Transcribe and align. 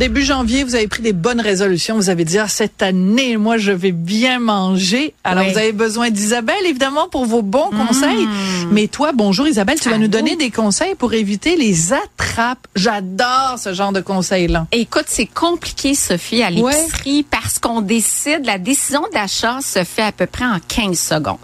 Début 0.00 0.22
janvier, 0.22 0.64
vous 0.64 0.74
avez 0.74 0.88
pris 0.88 1.02
des 1.02 1.12
bonnes 1.12 1.40
résolutions. 1.42 1.94
Vous 1.94 2.08
avez 2.08 2.24
dit, 2.24 2.38
ah, 2.38 2.48
cette 2.48 2.82
année, 2.82 3.36
moi, 3.36 3.58
je 3.58 3.70
vais 3.70 3.92
bien 3.92 4.38
manger. 4.38 5.12
Alors, 5.24 5.44
Oui. 5.44 5.52
vous 5.52 5.58
avez 5.58 5.72
besoin 5.72 6.08
d'Isabelle, 6.10 6.64
évidemment, 6.66 7.08
pour 7.08 7.26
vos 7.26 7.42
bons 7.42 7.68
conseils. 7.70 8.26
Mais 8.72 8.88
toi, 8.88 9.12
bonjour 9.12 9.46
Isabelle, 9.46 9.78
tu 9.78 9.90
vas 9.90 9.98
nous 9.98 10.04
vous. 10.04 10.08
donner 10.08 10.36
des 10.36 10.50
conseils 10.50 10.94
pour 10.94 11.12
éviter 11.12 11.54
les 11.56 11.92
attrapes. 11.92 12.66
J'adore 12.74 13.56
ce 13.58 13.74
genre 13.74 13.92
de 13.92 14.00
conseils-là. 14.00 14.66
Écoute, 14.72 15.04
c'est 15.06 15.26
compliqué, 15.26 15.94
Sophie, 15.94 16.42
à 16.42 16.48
l'épicerie 16.48 17.22
parce 17.30 17.58
qu'on 17.58 17.82
décide, 17.82 18.46
la 18.46 18.56
décision 18.58 19.02
d'achat 19.12 19.58
se 19.62 19.84
fait 19.84 20.02
à 20.02 20.12
peu 20.12 20.24
près 20.26 20.46
en 20.46 20.58
15 20.66 20.98
secondes. 20.98 21.36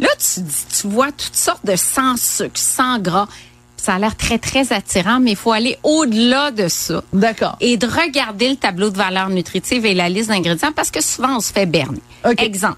Là, 0.00 0.08
tu 0.18 0.40
dis, 0.40 0.64
tu 0.80 0.88
vois 0.88 1.12
toutes 1.12 1.36
sortes 1.36 1.64
de 1.64 1.76
sans 1.76 2.16
sucre, 2.16 2.56
sans 2.58 2.98
gras. 2.98 3.28
Ça 3.82 3.94
a 3.94 3.98
l'air 3.98 4.14
très, 4.16 4.38
très 4.38 4.72
attirant, 4.72 5.18
mais 5.18 5.32
il 5.32 5.36
faut 5.36 5.50
aller 5.50 5.76
au-delà 5.82 6.52
de 6.52 6.68
ça. 6.68 7.02
D'accord. 7.12 7.56
Et 7.60 7.76
de 7.76 7.86
regarder 7.88 8.48
le 8.50 8.54
tableau 8.54 8.90
de 8.90 8.96
valeur 8.96 9.28
nutritive 9.28 9.84
et 9.84 9.92
la 9.92 10.08
liste 10.08 10.28
d'ingrédients 10.28 10.70
parce 10.70 10.92
que 10.92 11.00
souvent, 11.02 11.38
on 11.38 11.40
se 11.40 11.52
fait 11.52 11.66
berner. 11.66 11.98
Exemple, 12.38 12.76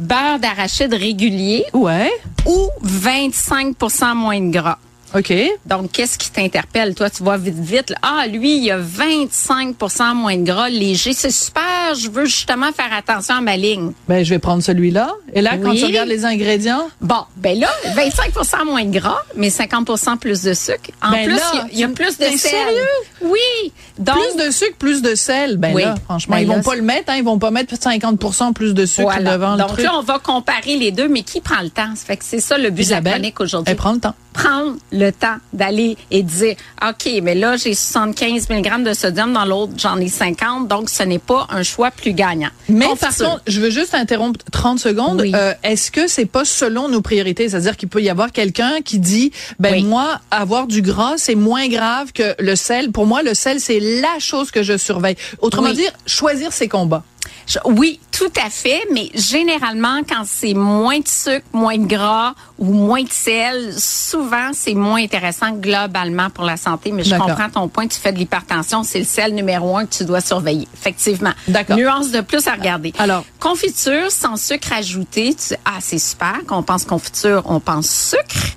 beurre 0.00 0.38
d'arachide 0.38 0.94
régulier 0.94 1.66
Ouais. 1.74 2.10
ou 2.46 2.70
25% 2.82 4.14
moins 4.14 4.40
de 4.40 4.50
gras. 4.50 4.78
OK. 5.14 5.32
Donc, 5.66 5.92
qu'est-ce 5.92 6.18
qui 6.18 6.30
t'interpelle? 6.30 6.94
Toi, 6.94 7.10
tu 7.10 7.22
vois 7.22 7.36
vite, 7.36 7.54
vite. 7.58 7.90
là, 7.90 7.96
ah, 8.02 8.26
lui, 8.26 8.56
il 8.56 8.64
y 8.64 8.70
a 8.70 8.78
25% 8.78 10.14
moins 10.14 10.36
de 10.36 10.42
gras 10.44 10.68
léger. 10.68 11.12
C'est 11.12 11.30
super. 11.30 11.85
Je 11.94 12.08
veux 12.10 12.24
justement 12.26 12.72
faire 12.72 12.92
attention 12.92 13.36
à 13.36 13.40
ma 13.40 13.56
ligne. 13.56 13.92
Ben, 14.08 14.24
je 14.24 14.30
vais 14.30 14.38
prendre 14.38 14.62
celui-là. 14.62 15.12
Et 15.34 15.40
là, 15.42 15.56
quand 15.56 15.70
Oui. 15.70 15.78
tu 15.78 15.84
regardes 15.86 16.08
les 16.08 16.24
ingrédients, 16.24 16.88
Bon, 17.00 17.24
ben 17.36 17.58
là, 17.58 17.68
25% 17.94 18.64
moins 18.64 18.84
de 18.84 18.98
gras, 18.98 19.22
mais 19.36 19.50
50% 19.50 20.16
plus 20.16 20.42
de 20.42 20.54
sucre. 20.54 20.90
En 21.02 21.10
Ben 21.10 21.26
plus, 21.26 21.40
il 21.72 21.78
y 21.78 21.84
a- 21.84 21.88
y, 21.88 21.92
plus 21.92 22.18
de 22.18 22.24
sel. 22.24 22.38
sérieux? 22.38 22.88
Oui. 23.22 23.72
Donc, 23.98 24.16
plus 24.16 24.46
de 24.46 24.50
sucre, 24.50 24.76
plus 24.78 25.02
de 25.02 25.14
sel. 25.14 25.56
Ben 25.56 25.72
Oui. 25.74 25.82
là, 25.82 25.94
franchement, 26.04 26.36
Ben 26.36 26.42
ils 26.42 26.46
vont 26.48 26.56
là, 26.56 26.62
pas 26.62 26.70
c'est- 26.72 26.76
le 26.76 26.82
mettre, 26.82 27.12
hein, 27.12 27.16
ils 27.16 27.24
vont 27.24 27.38
pas 27.38 27.50
mettre 27.50 27.74
50 27.80 28.54
plus 28.54 28.74
de 28.74 28.86
sucre 28.86 29.02
voilà. 29.10 29.32
devant 29.36 29.52
le 29.52 29.58
Donc 29.58 29.68
truc. 29.68 29.84
là, 29.84 29.92
on 29.96 30.02
va 30.02 30.18
comparer 30.18 30.76
les 30.76 30.90
deux, 30.92 31.08
mais 31.08 31.22
qui 31.22 31.40
prend 31.40 31.62
le 31.62 31.70
temps? 31.70 31.94
Ça 31.94 32.04
fait 32.06 32.16
que 32.16 32.24
c'est 32.24 32.40
ça 32.40 32.58
le 32.58 32.70
but 32.70 32.84
de 32.84 32.90
la 32.90 32.96
Isabelle, 32.96 33.12
chronique 33.14 33.40
aujourd'hui. 33.40 33.70
elle 33.70 33.76
prend 33.76 33.92
le 33.92 34.00
temps. 34.00 34.14
prendre 34.32 34.76
le 34.92 35.12
temps 35.12 35.36
d'aller 35.54 35.96
et 36.10 36.22
dire, 36.22 36.56
OK, 36.86 37.08
mais 37.22 37.34
là, 37.34 37.56
j'ai 37.56 37.72
75 37.74 38.50
mg 38.50 38.82
de 38.84 38.92
sodium, 38.92 39.32
dans 39.32 39.46
l'autre, 39.46 39.72
j'en 39.78 39.96
ai 39.98 40.08
50, 40.08 40.68
donc 40.68 40.90
ce 40.90 41.02
n'est 41.04 41.18
pas 41.18 41.46
un 41.48 41.62
choix 41.62 41.75
plus 41.90 42.12
gagnant. 42.12 42.48
Mais 42.68 42.86
par 43.00 43.16
contre, 43.16 43.42
je 43.46 43.60
veux 43.60 43.70
juste 43.70 43.94
interrompre 43.94 44.40
30 44.52 44.78
secondes. 44.78 45.20
Oui. 45.20 45.32
Euh, 45.34 45.52
Est-ce 45.62 45.90
que 45.90 46.06
c'est 46.08 46.26
pas 46.26 46.44
selon 46.44 46.88
nos 46.88 47.00
priorités? 47.02 47.48
C'est-à-dire 47.48 47.76
qu'il 47.76 47.88
peut 47.88 48.02
y 48.02 48.08
avoir 48.08 48.32
quelqu'un 48.32 48.80
qui 48.84 48.98
dit, 48.98 49.32
ben 49.58 49.72
Oui. 49.74 49.82
moi, 49.84 50.20
avoir 50.30 50.66
du 50.66 50.82
gras, 50.82 51.14
c'est 51.16 51.34
moins 51.34 51.68
grave 51.68 52.12
que 52.12 52.34
le 52.38 52.56
sel. 52.56 52.90
Pour 52.92 53.06
moi, 53.06 53.22
le 53.22 53.34
sel, 53.34 53.60
c'est 53.60 53.80
la 53.80 54.18
chose 54.18 54.50
que 54.50 54.62
je 54.62 54.76
surveille. 54.76 55.16
Autrement 55.40 55.68
Oui. 55.70 55.76
dire, 55.76 55.92
choisir 56.06 56.52
ses 56.52 56.68
combats. 56.68 57.04
Je- 57.46 57.58
oui, 57.64 58.00
tout 58.10 58.32
à 58.44 58.50
fait, 58.50 58.82
mais 58.92 59.08
généralement, 59.14 60.00
quand 60.08 60.24
c'est 60.26 60.54
moins 60.54 60.98
de 60.98 61.06
sucre, 61.06 61.46
moins 61.52 61.78
de 61.78 61.86
gras 61.86 62.34
ou 62.58 62.72
moins 62.72 63.02
de 63.04 63.12
sel, 63.12 63.72
souvent, 63.78 64.50
c'est 64.52 64.74
moins 64.74 65.02
intéressant 65.02 65.52
globalement 65.52 66.28
pour 66.30 66.44
la 66.44 66.56
santé. 66.56 66.90
Mais 66.92 67.04
je 67.04 67.14
comprends 67.14 67.48
ton 67.50 67.68
point, 67.68 67.86
tu 67.86 67.98
fais 68.00 68.12
de 68.12 68.18
l'hypertension, 68.18 68.82
c'est 68.82 68.98
le 68.98 69.04
sel 69.04 69.34
numéro 69.34 69.76
un 69.76 69.86
que 69.86 69.94
tu 69.94 70.04
dois 70.04 70.20
surveiller. 70.20 70.66
Effectivement. 70.74 71.32
D'accord. 71.46 71.76
Nuance 71.76 72.10
de 72.10 72.20
plus 72.20 72.46
à 72.48 72.52
regarder. 72.52 72.92
Alors. 72.98 73.24
Confiture 73.38 74.10
sans 74.10 74.36
sucre 74.36 74.72
ajouté, 74.72 75.34
tu 75.34 75.54
ah, 75.64 75.78
c'est 75.80 75.98
super. 75.98 76.40
Quand 76.46 76.58
on 76.58 76.62
pense 76.62 76.84
confiture, 76.84 77.42
on 77.46 77.60
pense 77.60 77.88
sucre. 77.88 78.56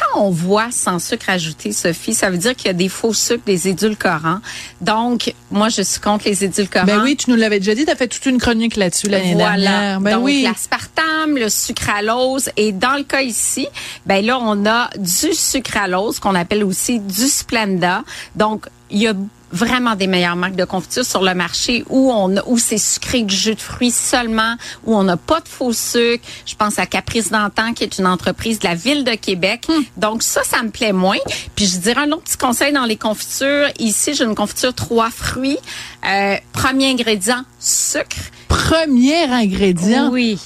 Quand 0.00 0.20
on 0.22 0.30
voit 0.30 0.70
sans 0.70 0.98
sucre 0.98 1.28
ajouté, 1.28 1.72
Sophie, 1.72 2.14
ça 2.14 2.30
veut 2.30 2.38
dire 2.38 2.56
qu'il 2.56 2.66
y 2.66 2.70
a 2.70 2.74
des 2.74 2.88
faux 2.88 3.12
sucres, 3.12 3.44
des 3.44 3.68
édulcorants. 3.68 4.40
Donc, 4.80 5.34
moi, 5.50 5.68
je 5.68 5.82
suis 5.82 6.00
contre 6.00 6.24
les 6.26 6.42
édulcorants. 6.44 6.86
Ben 6.86 7.02
oui, 7.02 7.16
tu 7.16 7.28
nous 7.30 7.36
l'avais 7.36 7.58
déjà 7.58 7.74
dit, 7.74 7.84
tu 7.84 7.90
as 7.90 7.96
fait 7.96 8.08
toute 8.08 8.24
une 8.26 8.38
chronique 8.38 8.76
là-dessus 8.76 9.08
l'année 9.08 9.34
Voilà. 9.34 9.56
dernière. 9.56 10.00
Ben 10.00 10.14
Donc, 10.16 10.24
oui. 10.24 10.42
l'aspartame, 10.42 11.36
le 11.36 11.48
sucralose. 11.48 12.50
Et 12.56 12.72
dans 12.72 12.96
le 12.96 13.02
cas 13.04 13.22
ici, 13.22 13.66
ben 14.06 14.24
là, 14.24 14.38
on 14.40 14.64
a 14.66 14.88
du 14.96 15.34
sucralose 15.34 16.18
qu'on 16.20 16.34
appelle 16.34 16.64
aussi 16.64 16.98
du 17.00 17.26
Splenda. 17.28 18.02
Donc, 18.36 18.66
il 18.90 18.98
y 19.02 19.06
a 19.06 19.14
vraiment 19.52 19.94
des 19.94 20.06
meilleures 20.06 20.36
marques 20.36 20.56
de 20.56 20.64
confiture 20.64 21.04
sur 21.04 21.22
le 21.22 21.34
marché 21.34 21.84
où 21.88 22.12
on 22.12 22.30
où 22.46 22.58
c'est 22.58 22.78
sucré 22.78 23.22
du 23.22 23.34
jus 23.34 23.54
de 23.54 23.60
fruits 23.60 23.90
seulement, 23.90 24.56
où 24.84 24.96
on 24.96 25.02
n'a 25.02 25.16
pas 25.16 25.40
de 25.40 25.48
faux 25.48 25.72
sucre. 25.72 26.24
Je 26.46 26.54
pense 26.54 26.78
à 26.78 26.86
Caprice 26.86 27.30
d'Antan 27.30 27.72
qui 27.74 27.84
est 27.84 27.98
une 27.98 28.06
entreprise 28.06 28.58
de 28.58 28.68
la 28.68 28.74
ville 28.74 29.04
de 29.04 29.14
Québec. 29.14 29.66
Hmm. 29.68 29.82
Donc 29.96 30.22
ça, 30.22 30.42
ça 30.44 30.62
me 30.62 30.70
plaît 30.70 30.92
moins. 30.92 31.18
Puis 31.56 31.66
je 31.66 31.78
dirais 31.78 32.02
un 32.02 32.12
autre 32.12 32.22
petit 32.22 32.36
conseil 32.36 32.72
dans 32.72 32.84
les 32.84 32.96
confitures. 32.96 33.68
Ici, 33.78 34.14
j'ai 34.14 34.24
une 34.24 34.34
confiture 34.34 34.74
trois 34.74 35.10
fruits. 35.10 35.58
Euh, 36.06 36.36
premier 36.52 36.90
ingrédient, 36.90 37.44
sucre. 37.58 38.16
Premier 38.48 39.24
ingrédient? 39.24 40.10
Oui. 40.10 40.38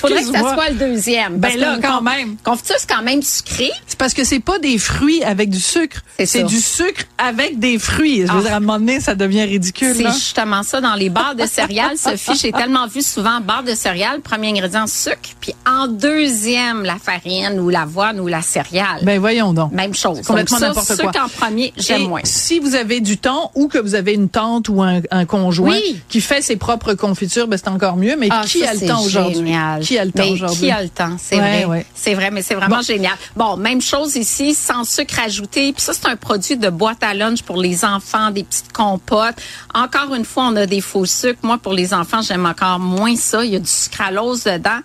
Faudrait 0.00 0.22
que 0.22 0.32
ça 0.32 0.40
soit 0.40 0.68
le 0.70 0.74
deuxième. 0.76 1.36
Ben 1.38 1.48
parce 1.48 1.56
là, 1.56 1.78
quand 1.82 2.02
même. 2.02 2.36
Confiture, 2.42 2.74
c'est 2.78 2.88
quand 2.90 3.02
même 3.02 3.22
sucré? 3.22 3.70
C'est 3.86 3.98
parce 3.98 4.12
que 4.14 4.24
c'est 4.24 4.40
pas 4.40 4.58
des 4.58 4.78
fruits 4.78 5.22
avec 5.24 5.50
du 5.50 5.60
sucre. 5.60 6.00
C'est 6.24 6.42
du 6.44 6.58
sucre 6.60 7.04
avec 7.18 7.58
des 7.58 7.78
fruits. 7.78 8.26
Je 8.26 8.32
veux 8.32 8.38
Ah. 8.38 8.42
dire, 8.42 8.52
à 8.52 8.56
un 8.56 8.60
moment 8.60 8.78
donné, 8.78 9.00
ça 9.00 9.14
devient 9.14 9.44
ridicule. 9.44 9.94
C'est 9.96 10.12
justement 10.12 10.62
ça 10.62 10.80
dans 10.80 10.94
les 10.94 11.10
barres 11.10 11.34
de 11.34 11.46
céréales. 11.46 11.96
Sophie, 11.96 12.38
j'ai 12.40 12.52
tellement 12.52 12.86
vu 12.86 13.02
souvent 13.02 13.40
barres 13.40 13.62
de 13.64 13.74
céréales, 13.74 14.20
premier 14.20 14.48
ingrédient 14.48 14.86
sucre, 14.86 15.30
puis 15.40 15.54
en 15.66 15.86
deuxième, 15.88 16.82
la 16.84 16.96
farine 16.96 17.58
ou 17.60 17.68
l'avoine 17.68 18.18
ou 18.20 18.26
la 18.26 18.42
céréale. 18.42 19.00
Ben 19.02 19.18
voyons 19.20 19.52
donc. 19.52 19.72
Même 19.72 19.94
chose. 19.94 20.20
Complètement 20.26 20.58
n'importe 20.60 20.86
sucre 20.86 21.10
quoi. 21.12 21.24
en 21.24 21.28
premier, 21.28 21.72
j'aime 21.76 22.08
moins. 22.08 22.20
Si 22.24 22.58
vous 22.58 22.74
avez 22.74 23.00
du 23.00 23.18
temps 23.18 23.50
ou 23.54 23.68
que 23.68 23.78
vous 23.78 23.94
avez 23.94 24.12
une 24.14 24.28
tante 24.28 24.68
ou 24.68 24.82
un, 24.82 25.00
un 25.10 25.24
conjoint 25.24 25.70
Oui. 25.70 26.00
qui 26.08 26.20
fait 26.20 26.42
ses 26.42 26.56
propres 26.56 26.94
confitures, 26.94 27.46
ben 27.48 27.56
c'est 27.56 27.68
encore 27.68 27.96
mieux. 27.96 28.16
Mais 28.18 28.28
Ah, 28.30 28.42
qui 28.46 28.60
ça, 28.60 28.70
a 28.70 28.74
le 28.74 28.86
temps 28.86 29.02
aujourd'hui? 29.02 29.54
Qui 29.84 29.98
a 29.98 30.04
le 30.04 30.12
temps 30.12 30.28
aujourd'hui? 30.28 30.58
Qui 30.60 30.70
a 30.70 30.82
le 30.82 30.88
temps, 30.88 31.16
c'est 31.18 31.36
Ouais, 31.36 31.40
vrai. 31.40 31.64
ouais. 31.66 31.86
C'est 31.94 32.14
vrai, 32.14 32.30
mais 32.30 32.42
c'est 32.42 32.54
vraiment 32.54 32.76
Bon. 32.76 32.82
génial. 32.82 33.14
Bon, 33.36 33.56
même 33.56 33.80
chose 33.80 34.16
ici, 34.16 34.54
sans 34.54 34.84
sucre 34.84 35.18
ajouté. 35.20 35.72
Puis 35.72 35.82
ça, 35.82 35.92
c'est 35.92 36.06
un 36.08 36.16
produit 36.16 36.56
de 36.56 36.68
boîte 36.70 37.02
à 37.02 37.14
lunch 37.14 37.42
pour 37.42 37.56
les 37.56 37.84
enfants, 37.84 38.30
des 38.30 38.44
petites 38.44 38.72
compotes. 38.72 39.36
Encore 39.74 40.14
une 40.14 40.24
fois, 40.24 40.44
on 40.50 40.56
a 40.56 40.66
des 40.66 40.80
faux 40.80 41.06
sucres. 41.06 41.40
Moi, 41.42 41.58
pour 41.58 41.72
les 41.72 41.94
enfants, 41.94 42.22
j'aime 42.22 42.46
encore 42.46 42.78
moins 42.78 43.16
ça. 43.16 43.44
Il 43.44 43.52
y 43.52 43.56
a 43.56 43.60
du 43.60 43.68
sucralose 43.70 44.44
dedans. 44.44 44.80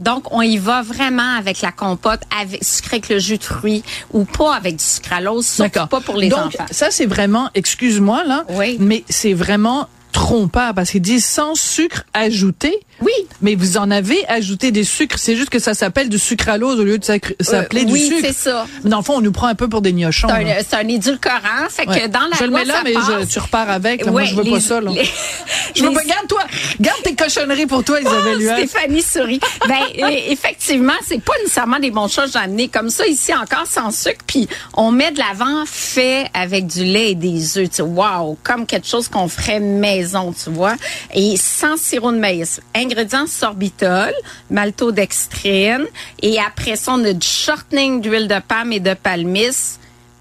Donc, 0.00 0.32
on 0.32 0.42
y 0.42 0.58
va 0.58 0.80
vraiment 0.82 1.36
avec 1.36 1.60
la 1.60 1.72
compote, 1.72 2.20
avec 2.40 2.62
sucré 2.62 2.98
avec 2.98 3.08
le 3.08 3.18
jus 3.18 3.38
de 3.38 3.42
fruits 3.42 3.82
ou 4.12 4.24
pas 4.24 4.54
avec 4.54 4.76
du 4.76 4.84
sucralose, 4.84 5.44
surtout 5.44 5.86
pas 5.88 6.00
pour 6.00 6.14
les 6.16 6.28
Donc, 6.28 6.38
enfants. 6.54 6.66
ça, 6.70 6.92
c'est 6.92 7.06
vraiment, 7.06 7.50
excuse-moi, 7.56 8.22
là, 8.24 8.44
Oui. 8.50 8.76
mais 8.78 9.02
c'est 9.08 9.32
vraiment 9.32 9.88
trompeur 10.12 10.72
parce 10.74 10.90
qu'ils 10.90 11.02
disent 11.02 11.24
sans 11.26 11.56
sucre 11.56 12.04
ajouté. 12.14 12.78
Oui. 13.00 13.12
Mais 13.42 13.54
vous 13.54 13.76
en 13.76 13.90
avez 13.90 14.26
ajouté 14.28 14.70
des 14.72 14.84
sucres. 14.84 15.18
C'est 15.18 15.36
juste 15.36 15.50
que 15.50 15.58
ça 15.58 15.74
s'appelle 15.74 16.08
du 16.08 16.18
sucralose 16.18 16.80
au 16.80 16.84
lieu 16.84 16.98
de 16.98 17.04
sacr- 17.04 17.34
s'appeler 17.40 17.84
du 17.84 17.90
Euh, 17.92 17.94
oui, 17.94 18.06
sucre. 18.08 18.20
c'est 18.24 18.32
ça. 18.50 18.66
Dans 18.84 18.98
le 18.98 19.02
fond, 19.04 19.16
on 19.16 19.20
nous 19.20 19.32
prend 19.32 19.46
un 19.46 19.54
peu 19.54 19.68
pour 19.68 19.82
des 19.82 19.92
gnochons. 19.92 20.28
C'est 20.28 20.74
un, 20.74 20.78
un 20.80 20.88
édulcorant. 20.88 21.68
Fait 21.70 21.88
Ouais. 21.88 22.00
que 22.00 22.06
dans 22.08 22.20
la 22.30 22.36
je 22.38 22.44
le 22.44 22.50
mets 22.50 22.64
là, 22.64 22.74
ça 22.74 22.80
mais 22.84 22.92
je- 22.94 23.26
tu 23.26 23.38
repars 23.38 23.70
avec. 23.70 24.04
là. 24.04 24.10
Moi, 24.10 24.24
je 24.24 24.34
veux 24.34 24.42
pas 24.44 24.56
les- 24.56 24.60
ça. 24.60 24.80
Là. 24.80 24.90
les- 24.90 25.04
Je 25.76 25.82
veux 25.82 25.90
les- 25.90 25.94
pas. 25.94 26.04
Garde-toi. 26.04 26.42
Garde 26.80 27.02
tes 27.02 27.14
cochonneries 27.14 27.66
pour 27.66 27.84
toi, 27.84 28.00
Isabelle. 28.00 28.48
Ah, 28.50 28.56
Stéphanie 28.66 29.02
sourit. 29.02 29.40
Ben 29.68 29.76
euh, 30.02 30.08
effectivement, 30.28 30.92
c'est 31.06 31.22
pas 31.22 31.34
nécessairement 31.42 31.78
des 31.78 31.90
bons 31.90 32.08
choses 32.08 32.34
à 32.36 32.40
amener 32.40 32.68
comme 32.68 32.90
ça 32.90 33.06
ici 33.06 33.32
encore 33.34 33.66
sans 33.66 33.90
sucre. 33.90 34.24
Puis 34.26 34.48
on 34.74 34.90
met 34.90 35.10
de 35.12 35.18
l'avant 35.18 35.64
fait 35.66 36.26
avec 36.34 36.66
du 36.66 36.84
lait 36.84 37.10
et 37.10 37.14
des 37.14 37.58
œufs. 37.58 37.68
Tu 37.68 37.76
sais, 37.76 37.82
wow, 37.82 38.36
comme 38.42 38.66
quelque 38.66 38.86
chose 38.88 39.08
qu'on 39.08 39.28
ferait 39.28 39.60
maison, 39.60 40.32
tu 40.32 40.50
vois. 40.50 40.74
Et 41.14 41.36
sans 41.36 41.76
sirop 41.76 42.12
de 42.12 42.18
maïs. 42.18 42.60
Ingrédients 42.88 43.26
sorbitol, 43.26 44.14
maltodextrine 44.48 45.84
et 46.22 46.38
après 46.40 46.74
ça 46.74 46.92
on 46.94 47.04
a 47.04 47.12
du 47.12 47.26
shortening 47.26 48.00
d'huile 48.00 48.28
de 48.28 48.40
palme 48.40 48.72
et 48.72 48.80
de 48.80 48.94
palmiste 48.94 49.78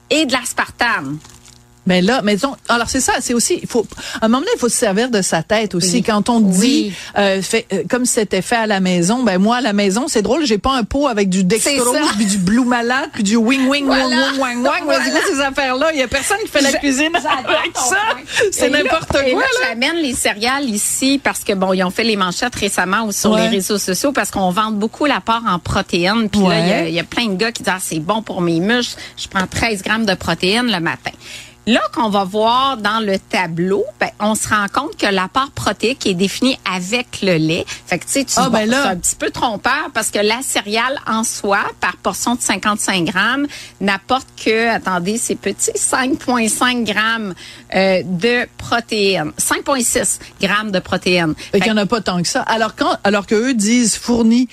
et 0.09 0.25
de 0.25 0.33
l'aspartame. 0.33 1.17
Mais 1.87 2.01
là, 2.01 2.21
mais 2.23 2.35
disons, 2.35 2.55
alors 2.69 2.89
c'est 2.89 2.99
ça, 3.01 3.13
c'est 3.21 3.33
aussi, 3.33 3.59
il 3.63 3.67
faut, 3.67 3.87
à 4.21 4.25
un 4.25 4.27
moment 4.27 4.39
donné, 4.41 4.51
il 4.55 4.59
faut 4.59 4.69
se 4.69 4.77
servir 4.77 5.09
de 5.09 5.21
sa 5.23 5.41
tête 5.41 5.73
aussi. 5.73 5.95
Oui. 5.97 6.03
Quand 6.03 6.29
on 6.29 6.39
dit, 6.41 6.59
Oui. 6.59 6.93
euh, 7.17 7.41
fait, 7.41 7.65
euh, 7.73 7.83
comme 7.89 8.05
c'était 8.05 8.41
fait 8.43 8.57
à 8.57 8.67
la 8.67 8.79
maison, 8.79 9.23
ben 9.23 9.39
moi 9.39 9.55
à 9.57 9.61
la 9.61 9.73
maison, 9.73 10.05
c'est 10.07 10.21
drôle, 10.21 10.45
j'ai 10.45 10.57
pas 10.59 10.73
un 10.75 10.83
pot 10.83 11.07
avec 11.07 11.29
du 11.29 11.43
dextrose, 11.43 11.97
puis 12.17 12.25
du 12.25 12.37
blue 12.37 12.65
malade, 12.65 13.09
puis 13.13 13.23
du 13.23 13.37
wing 13.37 13.67
wing 13.67 13.85
Voilà. 13.85 14.03
wing 14.05 14.15
wing 14.15 14.41
wing 14.41 14.57
wing. 14.63 14.83
Voilà. 14.83 15.03
C'est 15.05 15.11
quoi 15.11 15.19
ces 15.33 15.39
affaires-là? 15.41 15.91
Il 15.93 15.99
y 15.99 16.03
a 16.03 16.07
personne 16.07 16.37
qui 16.43 16.49
fait 16.49 16.61
la 16.61 16.73
cuisine 16.73 17.15
avec 17.15 17.75
ça. 17.75 17.97
C'est 18.51 18.67
Et 18.67 18.69
n'importe 18.69 19.15
et 19.25 19.31
quoi 19.31 19.41
là, 19.41 19.47
là. 19.61 19.67
J'amène 19.69 19.95
les 19.97 20.13
céréales 20.13 20.69
ici 20.69 21.19
parce 21.23 21.39
que 21.45 21.53
bon, 21.53 21.73
ils 21.73 21.83
ont 21.83 21.89
fait 21.89 22.03
les 22.03 22.15
manchettes 22.17 22.55
récemment 22.55 23.03
ou 23.05 23.11
sur 23.11 23.31
Ouais. 23.31 23.43
les 23.43 23.47
réseaux 23.47 23.77
sociaux 23.77 24.11
parce 24.11 24.29
qu'on 24.31 24.51
vend 24.51 24.71
beaucoup 24.71 25.05
l'apport 25.05 25.41
en 25.47 25.57
protéines. 25.59 26.29
Puis 26.29 26.41
là, 26.41 26.83
il 26.87 26.89
y 26.91 26.97
y, 26.97 26.99
a 26.99 27.03
plein 27.03 27.27
de 27.27 27.35
gars 27.35 27.51
qui 27.51 27.63
disent 27.63 27.73
ah, 27.75 27.79
c'est 27.81 27.99
bon 27.99 28.21
pour 28.21 28.41
mes 28.41 28.59
muscles. 28.59 28.99
Je 29.17 29.27
prends 29.27 29.47
13 29.47 29.83
grammes 29.83 30.05
de 30.05 30.13
protéines 30.15 30.71
le 30.71 30.79
matin. 30.79 31.11
Là 31.67 31.81
qu'on 31.93 32.07
va 32.07 32.23
voir 32.23 32.77
dans 32.77 33.05
le 33.05 33.19
tableau, 33.19 33.83
ben, 33.99 34.09
on 34.21 34.35
se 34.35 34.47
rend 34.47 34.67
compte 34.73 34.95
que 34.95 35.05
l'apport 35.05 35.51
protéique 35.51 36.07
est 36.07 36.13
défini 36.13 36.57
avec 36.63 37.19
le 37.21 37.35
lait. 37.35 37.65
Fait 37.67 37.99
que 37.99 38.05
tu 38.05 38.11
sais, 38.11 38.23
tu 38.23 38.35
Ah, 38.37 38.49
ben 38.49 38.69
c'est 38.69 38.75
un 38.75 38.95
petit 38.95 39.17
peu 39.17 39.31
trompeur 39.31 39.89
parce 39.93 40.09
que 40.09 40.19
la 40.19 40.41
céréale 40.41 40.97
en 41.05 41.25
soi, 41.25 41.59
par 41.81 41.97
portion 41.97 42.35
de 42.35 42.41
55 42.41 43.03
grammes, 43.03 43.47
n'apporte 43.81 44.27
que, 44.41 44.69
attendez, 44.69 45.17
c'est 45.17 45.35
petit, 45.35 45.71
5,5 45.71 46.85
grammes 46.85 47.33
euh, 47.75 48.01
de 48.05 48.47
protéines. 48.57 49.33
5,6 49.37 50.19
grammes 50.41 50.71
de 50.71 50.79
protéines. 50.79 51.35
Fait 51.35 51.51
Fait 51.51 51.59
qu'il 51.59 51.73
n'y 51.73 51.79
en 51.79 51.83
a 51.83 51.85
pas 51.85 51.99
tant 51.99 52.21
que 52.21 52.29
ça. 52.29 52.43
Alors 52.43 52.75
quand, 52.77 52.95
alors 53.03 53.27
que 53.27 53.35
eux 53.35 53.53
disent 53.53 53.97
fournit 53.97 54.47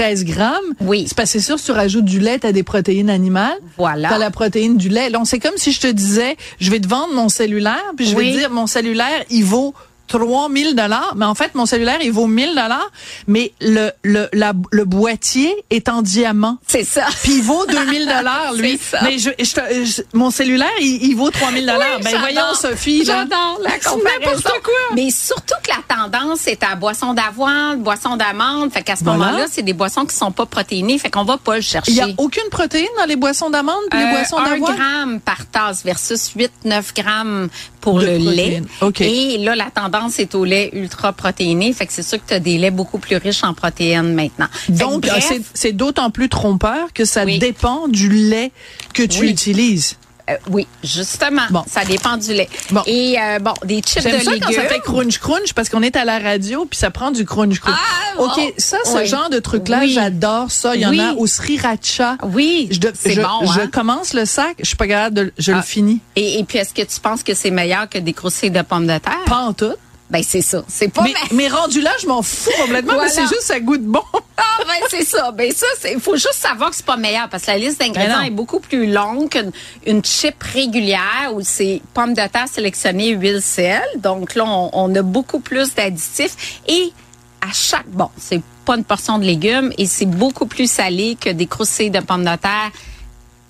13 0.00 0.24
grammes. 0.24 0.74
Oui. 0.80 1.04
C'est 1.06 1.14
parce 1.14 1.30
que 1.30 1.38
c'est 1.38 1.44
sûr, 1.44 1.58
si 1.58 1.66
tu 1.66 1.72
rajoutes 1.72 2.06
du 2.06 2.20
lait, 2.20 2.38
t'as 2.38 2.52
des 2.52 2.62
protéines 2.62 3.10
animales. 3.10 3.58
Voilà. 3.76 4.08
T'as 4.08 4.16
la 4.16 4.30
protéine 4.30 4.78
du 4.78 4.88
lait. 4.88 5.10
Donc, 5.10 5.26
c'est 5.26 5.38
comme 5.38 5.56
si 5.56 5.72
je 5.72 5.80
te 5.80 5.88
disais, 5.88 6.38
je 6.58 6.70
vais 6.70 6.80
te 6.80 6.88
vendre 6.88 7.12
mon 7.12 7.28
cellulaire, 7.28 7.84
puis 7.98 8.06
je 8.06 8.16
vais 8.16 8.32
te 8.32 8.38
dire, 8.38 8.50
mon 8.50 8.66
cellulaire, 8.66 9.24
il 9.28 9.44
vaut 9.44 9.74
3000 10.10 10.74
dollars, 10.74 11.14
mais 11.16 11.24
en 11.24 11.34
fait 11.34 11.54
mon 11.54 11.66
cellulaire 11.66 11.98
il 12.02 12.12
vaut 12.12 12.26
1000 12.26 12.50
dollars, 12.50 12.90
mais 13.26 13.52
le 13.60 13.90
le 14.02 14.28
la- 14.32 14.52
le 14.72 14.84
boîtier 14.84 15.54
est 15.70 15.88
en 15.88 16.02
diamant. 16.02 16.58
c'est 16.66 16.84
ça. 16.84 17.06
Puis 17.22 17.36
il 17.36 17.42
vaut 17.42 17.64
2000 17.66 18.06
dollars 18.06 18.52
lui. 18.56 18.78
C'est 18.82 18.96
ça. 18.96 19.02
Mais 19.04 19.18
je, 19.18 19.30
je 19.38 20.02
mon 20.12 20.30
cellulaire 20.30 20.68
il, 20.80 21.02
il 21.10 21.14
vaut 21.16 21.30
3000 21.30 21.64
dollars. 21.64 21.96
Oui, 21.98 22.02
ben 22.04 22.10
j'adore. 22.10 22.20
voyons 22.20 22.54
Sophie. 22.54 23.04
J'adore 23.04 23.58
la 23.62 23.70
C'est 23.80 23.88
comparaison. 23.88 24.42
quoi. 24.64 24.74
Mais 24.94 25.10
surtout 25.10 25.54
que 25.62 25.70
la 25.70 25.96
tendance 25.96 26.46
est 26.48 26.62
à 26.64 26.74
boisson 26.74 27.14
d'avoine, 27.14 27.80
boisson 27.82 28.16
d'amande. 28.16 28.72
Fait 28.72 28.82
qu'à 28.82 28.96
ce 28.96 29.04
Voilà. 29.04 29.18
moment-là, 29.26 29.46
c'est 29.50 29.62
des 29.62 29.72
boissons 29.72 30.04
qui 30.06 30.16
sont 30.16 30.32
pas 30.32 30.46
protéinées. 30.46 30.98
Fait 30.98 31.10
qu'on 31.10 31.24
va 31.24 31.38
pas 31.38 31.56
le 31.56 31.60
chercher. 31.62 31.92
Il 31.92 31.96
y 31.96 32.00
a 32.02 32.08
aucune 32.18 32.48
protéine 32.50 32.88
dans 32.98 33.04
les 33.06 33.16
boissons 33.16 33.50
d'amande 33.50 33.80
puis 33.90 33.98
les 34.00 34.06
Euh, 34.06 34.10
boissons 34.10 34.42
d'avoine? 34.42 34.76
gramme 34.76 35.20
par 35.20 35.46
tasse 35.46 35.84
versus 35.84 36.32
8-9 36.36 36.94
grammes 36.94 37.48
pour 37.80 38.00
De 38.00 38.06
le 38.06 38.18
protéines. 38.18 38.66
lait. 39.00 39.34
Et 39.34 39.38
là, 39.38 39.56
la 39.56 39.70
tendance 39.70 40.18
est 40.18 40.34
au 40.34 40.44
lait 40.44 40.70
ultra 40.72 41.12
protéiné. 41.12 41.72
Fait 41.72 41.86
que 41.86 41.92
c'est 41.92 42.02
sûr 42.02 42.18
que 42.18 42.28
tu 42.28 42.34
as 42.34 42.40
des 42.40 42.58
laits 42.58 42.74
beaucoup 42.74 42.98
plus 42.98 43.16
riches 43.16 43.42
en 43.44 43.54
protéines 43.54 44.14
maintenant. 44.14 44.46
Donc, 44.68 45.06
bref, 45.06 45.24
c'est- 45.28 45.42
c'est 45.54 45.72
d'autant 45.72 46.10
plus 46.10 46.28
trompeur 46.28 46.92
que 46.92 47.04
ça 47.04 47.24
Oui. 47.24 47.38
dépend 47.38 47.88
du 47.88 48.08
lait 48.08 48.52
que 48.94 49.02
tu 49.02 49.20
Oui. 49.20 49.30
utilises. 49.30 49.96
Euh, 50.30 50.36
oui, 50.50 50.66
justement. 50.84 51.42
Bon. 51.50 51.64
Ça 51.66 51.84
dépend 51.84 52.16
du 52.16 52.32
lait. 52.32 52.48
Bon. 52.70 52.82
Et 52.86 53.16
euh, 53.20 53.38
bon, 53.38 53.54
des 53.64 53.80
chips 53.80 54.04
de 54.04 54.10
ça 54.10 54.30
légumes. 54.32 54.40
quand 54.46 54.52
ça 54.52 54.62
fait 54.62 54.80
crunch 54.80 55.18
crunch 55.18 55.52
parce 55.54 55.68
qu'on 55.68 55.82
est 55.82 55.96
à 55.96 56.04
la 56.04 56.18
radio 56.18 56.64
puis 56.64 56.78
ça 56.78 56.90
prend 56.90 57.10
du 57.10 57.24
crunch 57.24 57.58
crunch. 57.60 57.74
Ah, 57.78 58.14
bon. 58.16 58.24
OK, 58.26 58.54
ça 58.58 58.78
ce 58.84 58.96
Oui. 58.98 59.06
genre 59.06 59.30
de 59.30 59.38
truc 59.38 59.68
là, 59.68 59.80
Oui. 59.80 59.92
j'adore 59.92 60.50
ça, 60.50 60.74
il 60.74 60.82
y 60.82 60.86
en 60.86 60.98
a 60.98 61.12
au 61.14 61.26
sriracha. 61.26 62.16
Oui, 62.22 62.68
Je, 62.70 62.78
je, 63.10 63.20
bon. 63.20 63.52
je 63.52 63.60
hein? 63.60 63.66
commence 63.72 64.12
le 64.14 64.24
sac, 64.24 64.56
je 64.60 64.66
suis 64.66 64.76
pas 64.76 64.86
capable 64.86 65.14
de 65.16 65.32
je 65.38 65.52
le 65.52 65.58
Ah. 65.58 65.62
finis. 65.62 66.00
Et, 66.16 66.38
et 66.38 66.44
puis, 66.44 66.58
est-ce 66.58 66.72
que 66.74 66.82
tu 66.82 67.00
penses 67.00 67.22
que 67.22 67.34
c'est 67.34 67.50
meilleur 67.50 67.88
que 67.88 67.98
des 67.98 68.12
croustilles 68.12 68.50
de 68.50 68.62
pommes 68.62 68.86
de 68.86 68.98
terre? 68.98 69.18
Pas 69.26 69.38
en 69.38 69.52
tout. 69.52 69.74
Ben, 70.10 70.22
c'est 70.26 70.42
ça. 70.42 70.64
C'est 70.66 70.88
pas 70.88 71.02
Mais, 71.04 71.14
mais 71.30 71.48
rendu 71.48 71.80
là, 71.80 71.92
je 72.02 72.06
m'en 72.08 72.20
fous 72.22 72.50
complètement 72.60 72.94
Voilà. 72.94 73.08
mais 73.08 73.14
c'est 73.14 73.28
juste 73.28 73.42
ça 73.42 73.60
goûte 73.60 73.82
bon. 73.84 74.02
Ah, 74.36 74.42
ben, 74.66 74.86
c'est 74.90 75.04
ça. 75.04 75.30
Ben, 75.30 75.52
ça, 75.52 75.66
c'est, 75.78 75.98
faut 76.00 76.16
juste 76.16 76.34
savoir 76.34 76.70
que 76.70 76.76
c'est 76.76 76.84
pas 76.84 76.96
meilleur 76.96 77.28
parce 77.28 77.44
que 77.44 77.50
la 77.52 77.58
liste 77.58 77.78
d'ingrédients 77.80 78.20
est 78.22 78.30
beaucoup 78.30 78.58
plus 78.58 78.90
longue 78.90 79.28
qu'une 79.28 79.52
une 79.86 80.04
chip 80.04 80.42
régulière 80.42 81.30
où 81.32 81.42
c'est 81.42 81.80
pommes 81.94 82.14
de 82.14 82.26
terre 82.26 82.48
sélectionnées, 82.52 83.10
huile, 83.10 83.40
sel. 83.40 83.82
Donc, 83.98 84.34
là, 84.34 84.44
on, 84.46 84.70
on 84.72 84.94
a 84.96 85.02
beaucoup 85.02 85.38
plus 85.40 85.74
d'additifs 85.74 86.60
et 86.66 86.92
à 87.40 87.52
chaque, 87.52 87.86
bon, 87.88 88.08
c'est 88.18 88.42
pas 88.64 88.76
une 88.76 88.84
portion 88.84 89.18
de 89.18 89.24
légumes 89.24 89.72
et 89.78 89.86
c'est 89.86 90.06
beaucoup 90.06 90.46
plus 90.46 90.70
salé 90.70 91.16
que 91.20 91.30
des 91.30 91.46
croustilles 91.46 91.90
de 91.90 92.00
pommes 92.00 92.24
de 92.24 92.36
terre 92.36 92.70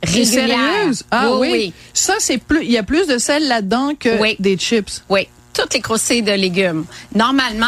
régulières. 0.03 0.27
sérieuse? 0.49 1.05
Ah 1.11 1.31
oui. 1.37 1.49
oui. 1.53 1.73
Ça 1.93 2.15
c'est 2.19 2.39
plus 2.39 2.65
il 2.65 2.71
y 2.71 2.79
a 2.79 2.83
plus 2.83 3.07
de 3.07 3.19
sel 3.19 3.49
là-dedans 3.49 3.93
que 3.99 4.21
Oui. 4.21 4.37
des 4.39 4.57
chips. 4.57 5.03
Oui, 5.09 5.27
toutes 5.53 5.75
les 5.75 5.81
croustilles 5.81 6.23
de 6.23 6.33
légumes. 6.33 6.85
Normalement, 7.15 7.67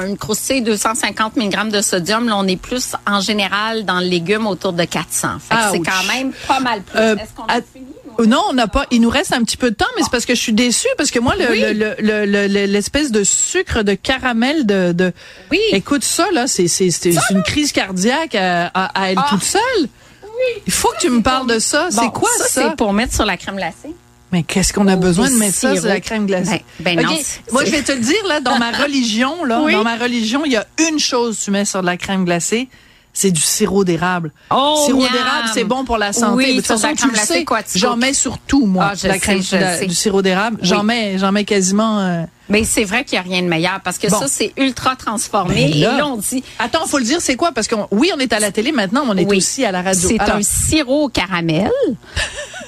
euh, 0.00 0.06
une 0.06 0.16
croustille 0.16 0.62
250 0.62 1.36
mg 1.36 1.70
de 1.70 1.80
sodium, 1.82 2.28
là, 2.28 2.36
on 2.36 2.46
est 2.46 2.56
plus 2.56 2.92
en 3.06 3.20
général 3.20 3.84
dans 3.84 4.00
le 4.00 4.06
légume 4.06 4.46
autour 4.46 4.72
de 4.72 4.84
400. 4.84 5.28
Fait 5.40 5.54
que 5.54 5.60
c'est 5.72 5.78
quand 5.80 6.04
même 6.14 6.32
pas 6.46 6.60
mal 6.60 6.82
plus. 6.82 6.98
Euh, 6.98 7.16
Est-ce 7.16 7.32
qu'on 7.34 7.44
a 7.46 7.60
fini? 7.60 7.86
Non, 8.28 8.42
on 8.50 8.52
n'a 8.52 8.68
pas. 8.68 8.86
Il 8.92 9.00
nous 9.00 9.10
reste 9.10 9.32
un 9.32 9.42
petit 9.42 9.56
peu 9.56 9.70
de 9.70 9.74
temps, 9.74 9.86
mais 9.96 10.02
c'est 10.04 10.10
parce 10.10 10.24
que 10.24 10.36
je 10.36 10.40
suis 10.40 10.52
déçue 10.52 10.86
parce 10.96 11.10
que 11.10 11.18
moi, 11.18 11.34
le- 11.36 11.50
Oui. 11.50 11.60
le- 11.60 11.72
le- 11.72 11.96
le- 11.98 12.24
le- 12.26 12.46
le- 12.46 12.66
l'espèce 12.66 13.10
de 13.10 13.24
sucre 13.24 13.82
de 13.82 13.94
caramel 13.94 14.66
de, 14.66 14.92
de 14.92 15.12
Oui. 15.50 15.58
écoute 15.72 16.04
ça 16.04 16.26
là, 16.32 16.46
c'est 16.46 16.66
une 17.30 17.42
crise 17.42 17.72
cardiaque 17.72 18.36
à, 18.36 18.66
à- 18.72 18.84
à 19.02 19.10
elle 19.10 19.18
Ah. 19.18 19.26
toute 19.30 19.42
seule. 19.42 19.88
Il 20.66 20.72
faut 20.72 20.90
que 20.90 21.00
tu 21.00 21.10
me 21.10 21.22
parles 21.22 21.48
de 21.48 21.58
ça. 21.58 21.88
Bon, 21.90 22.02
c'est 22.02 22.10
quoi 22.12 22.28
ça, 22.38 22.44
C'est 22.48 22.76
pour 22.76 22.92
mettre 22.92 23.14
sur 23.14 23.24
la 23.24 23.36
crème 23.36 23.56
glacée. 23.56 23.94
Mais 24.34 24.42
qu'est-ce 24.42 24.72
qu'on 24.72 24.88
a 24.88 24.94
Oh, 24.96 24.98
besoin 24.98 25.30
de 25.30 25.36
mettre 25.36 25.54
ça 25.54 25.76
sur 25.76 25.84
la 25.86 26.00
crème 26.00 26.26
glacée? 26.26 26.64
Ben- 26.80 26.96
ben 26.96 27.06
non, 27.06 27.16
Moi, 27.52 27.64
je 27.64 27.70
vais 27.70 27.82
te 27.82 27.92
le 27.92 28.00
dire 28.00 28.26
là, 28.28 28.40
dans 28.40 28.58
ma 28.58 28.72
religion 28.82 29.44
là, 29.44 29.60
Oui. 29.62 29.72
dans 29.72 29.84
ma 29.84 29.96
religion, 29.96 30.42
il 30.44 30.50
y 30.50 30.56
a 30.56 30.66
une 30.90 30.98
chose 30.98 31.38
que 31.38 31.44
tu 31.44 31.50
mets 31.52 31.64
sur 31.64 31.82
de 31.82 31.86
la 31.86 31.96
crème 31.96 32.24
glacée. 32.24 32.68
C'est 33.16 33.30
du 33.30 33.40
sirop 33.40 33.84
d'érable. 33.84 34.32
Oh, 34.50 34.82
sirop 34.86 35.02
d'érable, 35.02 35.48
c'est 35.54 35.62
bon 35.62 35.84
pour 35.84 35.98
la 35.98 36.12
santé. 36.12 36.34
Oui, 36.34 36.56
de 36.56 36.56
toute 36.56 36.66
sur 36.66 36.74
de 36.78 36.82
la 36.82 36.88
façon, 36.96 37.06
tu 37.06 37.12
le 37.12 37.16
sais. 37.16 37.78
J'en 37.78 37.96
mets 37.96 38.12
sur 38.12 38.38
tout, 38.38 38.66
moi, 38.66 38.90
Ah, 38.92 39.06
la 39.06 39.20
crème, 39.20 39.40
la- 39.52 39.78
sais. 39.78 39.86
du 39.86 39.94
sirop 39.94 40.20
d'érable. 40.20 40.58
J'en 40.62 40.82
mets, 40.82 41.16
j'en 41.18 41.30
mets 41.30 41.44
quasiment. 41.44 42.00
euh, 42.00 42.24
Mais 42.48 42.64
c'est 42.64 42.82
vrai 42.82 43.04
qu'il 43.04 43.16
n'y 43.16 43.24
a 43.24 43.30
rien 43.30 43.40
de 43.42 43.46
meilleur 43.46 43.80
parce 43.84 43.98
que 43.98 44.08
Bon. 44.08 44.18
ça, 44.18 44.26
c'est 44.26 44.52
ultra 44.56 44.96
transformé. 44.96 45.54
Ben 45.54 45.74
et 45.74 45.80
là. 45.82 46.06
on 46.08 46.16
dit, 46.16 46.42
Attends, 46.58 46.86
faut 46.88 46.98
le 46.98 47.04
dire, 47.04 47.18
c'est 47.20 47.36
quoi? 47.36 47.52
Parce 47.52 47.68
que 47.68 47.76
oui, 47.92 48.10
on 48.16 48.18
est 48.18 48.32
à 48.32 48.40
la 48.40 48.50
télé 48.50 48.72
maintenant, 48.72 49.04
mais 49.06 49.12
on 49.12 49.16
est 49.16 49.26
Oui. 49.30 49.36
aussi 49.36 49.64
à 49.64 49.70
la 49.70 49.82
radio. 49.82 50.08
C'est 50.08 50.20
un 50.20 50.42
sirop 50.42 51.04
au 51.04 51.08
caramel. 51.08 51.70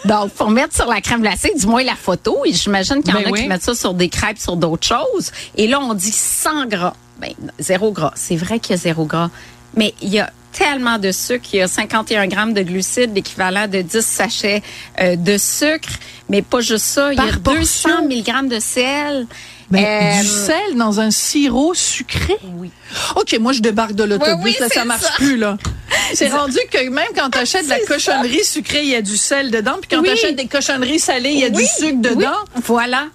Donc, 0.06 0.30
faut 0.34 0.48
mettre 0.48 0.74
sur 0.74 0.86
la 0.86 1.00
crème 1.00 1.20
glacée, 1.22 1.52
du 1.58 1.66
moins 1.66 1.82
la 1.82 1.96
photo. 1.96 2.38
Et 2.44 2.52
j'imagine 2.52 3.02
qu'il 3.02 3.12
y 3.14 3.16
en 3.16 3.20
Ben 3.20 3.26
a 3.28 3.30
oui. 3.30 3.42
qui 3.42 3.48
mettent 3.48 3.62
ça 3.62 3.74
sur 3.74 3.94
des 3.94 4.08
crêpes, 4.08 4.38
sur 4.38 4.56
d'autres 4.56 4.86
choses. 4.86 5.30
Et 5.56 5.66
là, 5.66 5.80
on 5.80 5.94
dit 5.94 6.12
sans 6.12 6.66
gras. 6.66 6.94
Ben, 7.20 7.32
zéro 7.58 7.92
gras. 7.92 8.12
C'est 8.14 8.36
vrai 8.36 8.58
qu'il 8.60 8.72
y 8.72 8.78
a 8.78 8.82
zéro 8.82 9.04
gras. 9.04 9.30
Mais 9.74 9.94
il 10.02 10.08
y 10.10 10.18
a 10.20 10.30
tellement 10.52 10.98
de 10.98 11.12
sucre. 11.12 11.46
Il 11.52 11.58
y 11.58 11.62
a 11.62 11.68
51 11.68 12.26
grammes 12.28 12.54
de 12.54 12.62
glucides, 12.62 13.14
l'équivalent 13.14 13.66
de 13.68 13.82
10 13.82 14.00
sachets 14.04 14.62
euh, 15.00 15.16
de 15.16 15.36
sucre. 15.38 15.88
Mais 16.28 16.42
pas 16.42 16.60
juste 16.60 16.84
ça. 16.86 17.12
Il 17.12 17.16
y 17.16 17.20
a 17.20 17.24
Par 17.24 17.40
200 17.40 17.88
portion. 17.88 18.08
mg 18.08 18.48
de 18.48 18.60
sel. 18.60 19.26
Mais 19.70 19.84
Euh, 20.18 20.20
du 20.22 20.26
sel 20.28 20.76
dans 20.76 21.00
un 21.00 21.10
sirop 21.10 21.74
sucré? 21.74 22.36
Oui. 22.54 22.70
Ok, 23.16 23.36
moi 23.40 23.52
je 23.52 23.60
débarque 23.60 23.92
de 23.94 24.04
l'autobus, 24.04 24.36
Oui, 24.44 24.52
oui, 24.52 24.56
là 24.60 24.68
ça 24.68 24.84
marche 24.84 25.02
ça. 25.02 25.10
plus 25.16 25.36
là. 25.36 25.56
C'est 26.14 26.28
rendu 26.28 26.58
que 26.70 26.88
même 26.88 27.08
quand 27.16 27.30
tu 27.30 27.38
achètes 27.38 27.64
de 27.64 27.70
la 27.70 27.80
cochonnerie 27.80 28.44
sucrée, 28.44 28.82
il 28.82 28.88
y 28.90 28.94
a 28.94 29.02
du 29.02 29.16
sel 29.16 29.50
dedans, 29.50 29.76
puis 29.80 29.88
quand 29.90 30.02
Oui. 30.02 30.08
tu 30.08 30.12
achètes 30.12 30.36
des 30.36 30.46
cochonneries 30.46 30.98
salées, 31.00 31.30
il 31.32 31.40
y 31.40 31.44
a 31.44 31.50
du 31.50 31.64
sucre 31.64 32.00
dedans. 32.00 32.36
Voilà. 32.64 33.06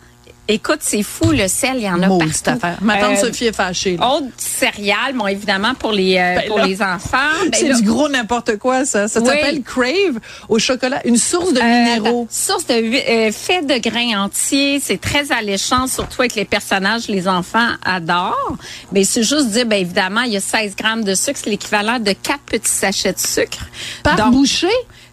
Écoute, 0.47 0.79
c'est 0.81 1.03
fou, 1.03 1.31
le 1.31 1.47
sel, 1.47 1.75
il 1.77 1.83
y 1.83 1.89
en 1.89 2.01
a 2.01 2.07
Maudite 2.07 2.43
partout. 2.43 2.83
Ma 2.83 2.97
tante 2.97 3.11
Euh, 3.17 3.21
Sophie 3.27 3.45
est 3.45 3.55
fâchée. 3.55 3.95
là. 3.95 4.15
Autre 4.15 4.25
céréales, 4.35 5.13
bon, 5.15 5.27
évidemment, 5.27 5.75
pour 5.75 5.91
les, 5.93 6.17
euh, 6.17 6.35
Ben 6.35 6.47
pour 6.47 6.57
là, 6.57 6.65
les 6.65 6.81
enfants. 6.81 7.17
Ben 7.43 7.51
c'est 7.53 7.73
du 7.73 7.83
gros 7.83 8.09
n'importe 8.09 8.57
quoi, 8.57 8.83
ça. 8.83 9.07
Ça 9.07 9.21
Oui. 9.21 9.27
s'appelle 9.27 9.61
Crave 9.61 10.19
au 10.49 10.59
chocolat, 10.59 10.99
une 11.05 11.15
source 11.15 11.53
de 11.53 11.59
euh, 11.59 11.63
minéraux. 11.63 12.27
source 12.29 12.65
de 12.65 12.73
euh, 12.73 13.31
fait 13.31 13.61
de 13.65 13.77
grains 13.77 14.23
entiers, 14.25 14.79
c'est 14.81 14.99
très 14.99 15.31
alléchant, 15.31 15.87
surtout 15.87 16.21
avec 16.21 16.35
les 16.35 16.45
personnages, 16.45 17.07
les 17.07 17.27
enfants 17.29 17.69
adorent. 17.85 18.57
Mais 18.91 19.03
c'est 19.05 19.23
juste 19.23 19.49
dire, 19.49 19.65
ben 19.67 19.79
évidemment, 19.79 20.21
il 20.21 20.33
y 20.33 20.37
a 20.37 20.41
16 20.41 20.75
grammes 20.75 21.03
de 21.05 21.13
sucre, 21.13 21.39
c'est 21.41 21.49
l'équivalent 21.49 21.99
de 21.99 22.11
quatre 22.13 22.41
petits 22.47 22.69
sachets 22.71 23.13
de 23.13 23.19
sucre. 23.19 23.67
Par 24.03 24.15
Donc, 24.17 24.33
bouchée? 24.33 24.67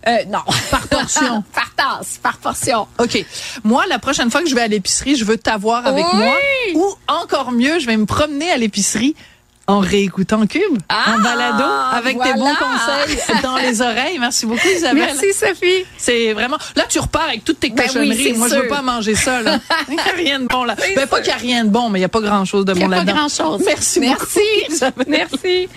Euh, 0.06 0.16
non, 0.28 0.40
Par 0.70 0.86
portion. 0.88 1.42
par 1.54 1.74
tasse, 1.74 2.18
par 2.22 2.36
portion. 2.38 2.86
OK. 2.98 3.24
Moi, 3.64 3.84
la 3.88 3.98
prochaine 3.98 4.30
fois 4.30 4.42
que 4.42 4.48
je 4.48 4.54
vais 4.54 4.62
à 4.62 4.68
l'épicerie, 4.68 5.16
je 5.16 5.24
veux 5.24 5.36
t'avoir 5.38 5.86
avec 5.86 6.04
Oui. 6.12 6.18
moi. 6.18 6.34
Ou 6.74 6.94
encore 7.08 7.50
mieux, 7.52 7.78
je 7.78 7.86
vais 7.86 7.96
me 7.96 8.06
promener 8.06 8.50
à 8.50 8.56
l'épicerie 8.56 9.14
en 9.66 9.80
réécoutant 9.80 10.46
Cube, 10.46 10.78
Ah, 10.88 11.14
en 11.16 11.20
balado, 11.20 11.62
avec 11.92 12.18
tes 12.22 12.32
bons 12.32 12.54
conseils 12.54 13.18
dans 13.42 13.56
les 13.58 13.82
oreilles. 13.82 14.18
Merci 14.18 14.46
beaucoup, 14.46 14.66
Isabelle. 14.66 14.94
Merci, 15.12 15.34
Sophie. 15.34 15.84
C'est 15.98 16.32
vraiment. 16.32 16.56
Là, 16.74 16.84
tu 16.88 16.98
repars 16.98 17.24
avec 17.28 17.44
toutes 17.44 17.60
tes 17.60 17.68
Ben 17.68 17.86
cochonneries. 17.86 18.32
Moi, 18.32 18.48
je 18.48 18.54
veux 18.54 18.68
pas 18.68 18.80
manger 18.80 19.14
ça, 19.14 19.42
là. 19.42 19.58
Il 19.88 19.94
n'y 19.96 20.00
a 20.00 20.04
rien 20.16 20.40
de 20.40 20.46
bon, 20.46 20.64
là. 20.64 20.74
Ben, 20.96 21.06
pas 21.06 21.18
qu'il 21.20 21.26
n'y 21.34 21.34
a 21.34 21.36
rien 21.42 21.64
de 21.66 21.68
bon, 21.70 21.90
mais 21.90 21.98
il 21.98 22.00
n'y 22.00 22.06
a 22.06 22.08
pas 22.08 22.22
grand 22.22 22.46
chose 22.46 22.64
de 22.64 22.72
bon 22.72 22.86
a 22.86 22.88
pas 22.88 22.96
là-dedans. 22.96 23.12
grand-chose. 23.14 23.62
Merci, 23.66 24.00
beaucoup, 24.00 24.10
Merci. 24.18 24.40
Isabelle. 24.72 25.06
Merci. 25.06 25.68